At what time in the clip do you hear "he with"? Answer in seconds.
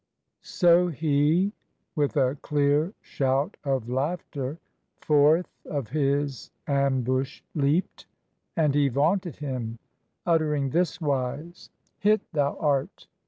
0.99-2.17